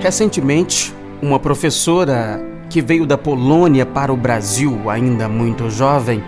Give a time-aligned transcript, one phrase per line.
[0.00, 6.22] Recentemente, uma professora que veio da Polônia para o Brasil, ainda muito jovem,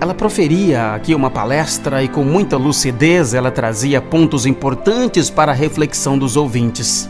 [0.00, 5.54] ela proferia aqui uma palestra e com muita lucidez ela trazia pontos importantes para a
[5.54, 7.08] reflexão dos ouvintes.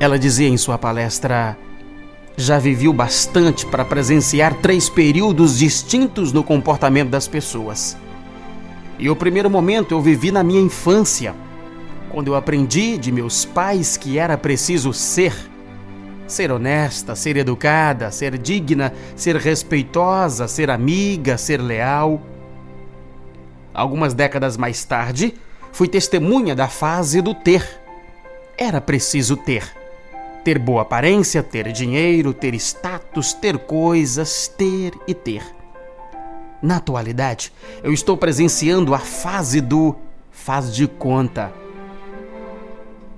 [0.00, 1.56] Ela dizia em sua palestra:
[2.36, 7.96] Já vivi bastante para presenciar três períodos distintos no comportamento das pessoas.
[8.98, 11.32] E o primeiro momento eu vivi na minha infância
[12.16, 15.34] quando eu aprendi de meus pais que era preciso ser.
[16.26, 22.22] Ser honesta, ser educada, ser digna, ser respeitosa, ser amiga, ser leal.
[23.74, 25.34] Algumas décadas mais tarde,
[25.70, 27.62] fui testemunha da fase do ter.
[28.56, 29.70] Era preciso ter.
[30.42, 35.42] Ter boa aparência, ter dinheiro, ter status, ter coisas, ter e ter.
[36.62, 39.94] Na atualidade, eu estou presenciando a fase do
[40.30, 41.65] faz de conta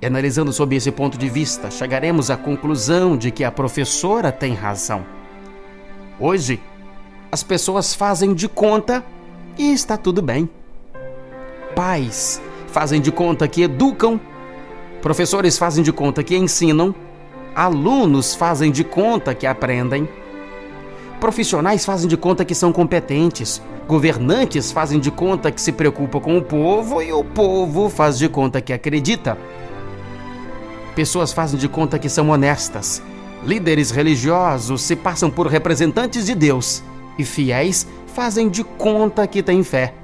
[0.01, 4.55] e analisando sob esse ponto de vista, chegaremos à conclusão de que a professora tem
[4.55, 5.05] razão.
[6.21, 6.61] Hoje,
[7.31, 9.05] as pessoas fazem de conta
[9.59, 10.49] e está tudo bem.
[11.75, 14.21] Pais fazem de conta que educam,
[15.03, 16.95] professores fazem de conta que ensinam,
[17.55, 20.09] alunos fazem de conta que aprendem,
[21.19, 26.39] profissionais fazem de conta que são competentes, governantes fazem de conta que se preocupam com
[26.39, 29.37] o povo e o povo faz de conta que acredita.
[30.99, 33.01] Pessoas fazem de conta que são honestas.
[33.45, 36.83] Líderes religiosos se passam por representantes de Deus.
[37.17, 39.95] E fiéis fazem de conta que têm fé.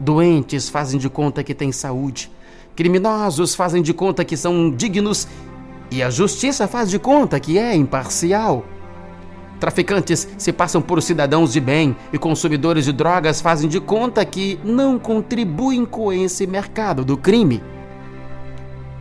[0.00, 2.32] Doentes fazem de conta que têm saúde.
[2.74, 5.28] Criminosos fazem de conta que são dignos.
[5.88, 8.64] E a justiça faz de conta que é imparcial.
[9.60, 14.58] Traficantes se passam por cidadãos de bem e consumidores de drogas fazem de conta que
[14.64, 17.62] não contribuem com esse mercado do crime.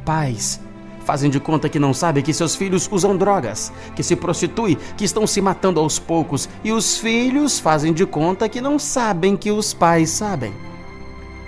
[0.05, 0.64] Pais
[1.05, 5.05] Fazem de conta que não sabem que seus filhos usam drogas, que se prostituem, que
[5.05, 9.52] estão se matando aos poucos, e os filhos fazem de conta que não sabem que
[9.52, 10.52] os pais sabem.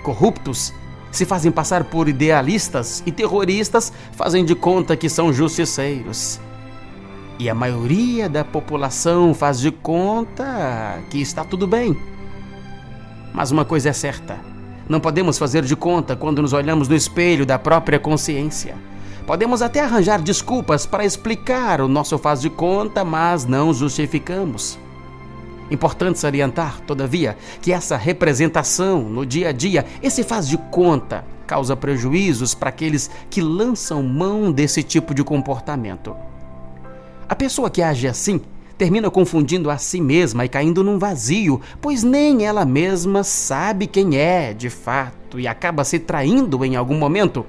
[0.04, 0.72] Corruptos
[1.10, 6.38] se fazem passar por idealistas e terroristas fazem de conta que são justiceiros.
[7.36, 11.96] E a maioria da população faz de conta que está tudo bem.
[13.34, 14.38] Mas uma coisa é certa:
[14.88, 18.76] não podemos fazer de conta quando nos olhamos no espelho da própria consciência.
[19.28, 24.78] Podemos até arranjar desculpas para explicar o nosso faz de conta, mas não justificamos.
[25.70, 31.76] Importante salientar, todavia, que essa representação no dia a dia, esse faz de conta, causa
[31.76, 36.16] prejuízos para aqueles que lançam mão desse tipo de comportamento.
[37.28, 38.40] A pessoa que age assim
[38.78, 44.16] termina confundindo a si mesma e caindo num vazio, pois nem ela mesma sabe quem
[44.16, 47.44] é de fato e acaba se traindo em algum momento.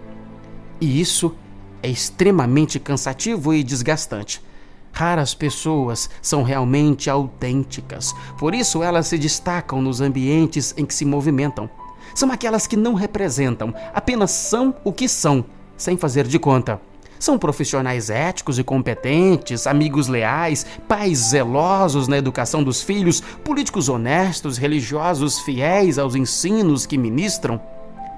[0.81, 1.33] E isso
[1.81, 4.41] é extremamente cansativo e desgastante.
[4.91, 11.05] Raras pessoas são realmente autênticas, por isso elas se destacam nos ambientes em que se
[11.05, 11.69] movimentam.
[12.15, 15.45] São aquelas que não representam, apenas são o que são,
[15.77, 16.81] sem fazer de conta.
[17.19, 24.57] São profissionais éticos e competentes, amigos leais, pais zelosos na educação dos filhos, políticos honestos,
[24.57, 27.61] religiosos fiéis aos ensinos que ministram.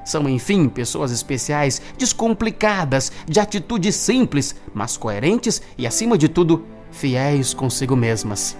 [0.03, 7.53] São, enfim, pessoas especiais, descomplicadas, de atitudes simples, mas coerentes e, acima de tudo, fiéis
[7.53, 8.57] consigo mesmas.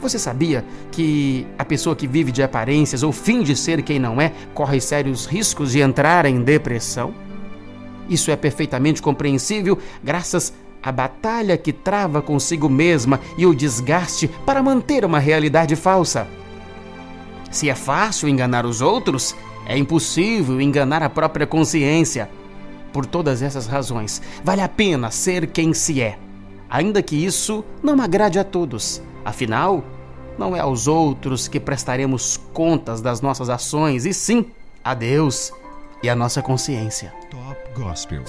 [0.00, 4.32] Você sabia que a pessoa que vive de aparências ou finge ser quem não é
[4.54, 7.12] corre sérios riscos de entrar em depressão?
[8.08, 14.62] Isso é perfeitamente compreensível graças à batalha que trava consigo mesma e o desgaste para
[14.62, 16.28] manter uma realidade falsa.
[17.50, 19.34] Se é fácil enganar os outros,
[19.68, 22.28] é impossível enganar a própria consciência.
[22.92, 26.18] Por todas essas razões, vale a pena ser quem se é,
[26.70, 29.02] ainda que isso não agrade a todos.
[29.24, 29.84] Afinal,
[30.38, 34.46] não é aos outros que prestaremos contas das nossas ações, e sim
[34.82, 35.52] a Deus
[36.02, 37.12] e a nossa consciência.
[37.30, 38.24] Top Gospel.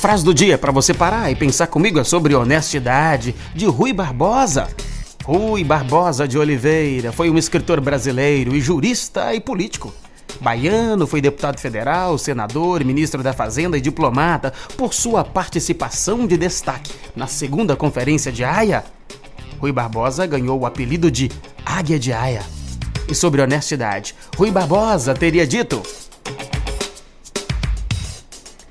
[0.00, 4.66] Frase do dia para você parar e pensar comigo é sobre honestidade, de Rui Barbosa.
[5.22, 9.92] Rui Barbosa de Oliveira foi um escritor brasileiro e jurista e político.
[10.40, 16.90] Baiano, foi deputado federal, senador, ministro da Fazenda e diplomata por sua participação de destaque
[17.14, 18.82] na segunda conferência de Haia.
[19.58, 21.30] Rui Barbosa ganhou o apelido de
[21.62, 22.42] Águia de Haia.
[23.06, 25.82] E sobre honestidade, Rui Barbosa teria dito: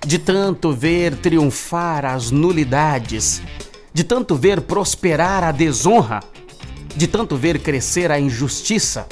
[0.10, 3.44] de tanto ver triunfar as nulidades,
[3.94, 6.22] de tanto ver prosperar a desonra,
[6.96, 9.06] de tanto ver crescer a injustiça,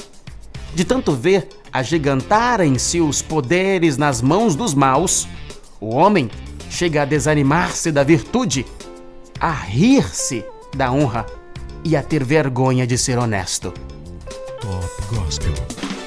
[0.74, 5.28] de tanto ver agigantarem-se os poderes nas mãos dos maus,
[5.80, 6.28] o homem
[6.68, 8.66] chega a desanimar-se da virtude,
[9.38, 11.26] a rir-se da honra
[11.84, 13.72] e a ter vergonha de ser honesto.
[14.60, 15.97] Top Gospel.